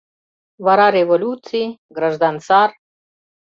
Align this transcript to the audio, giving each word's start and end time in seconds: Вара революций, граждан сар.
Вара 0.65 0.87
революций, 0.97 1.67
граждан 1.95 2.35
сар. 2.47 2.69